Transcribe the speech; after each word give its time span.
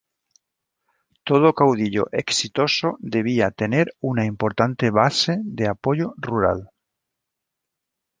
Todo 1.27 1.53
caudillo 1.59 2.03
exitoso 2.23 2.87
debía 3.15 3.51
tener 3.51 3.95
una 3.99 4.25
importante 4.25 4.89
base 4.89 5.37
de 5.43 5.67
apoyo 5.67 6.15
rural. 6.17 6.71